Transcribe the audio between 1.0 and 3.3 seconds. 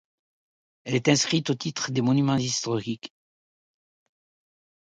inscrite au titre des Monuments historiques.